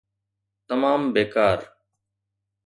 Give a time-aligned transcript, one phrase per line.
[0.67, 1.59] تمام بيڪار.